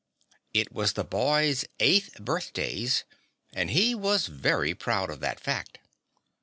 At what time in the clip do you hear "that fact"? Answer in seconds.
5.19-5.77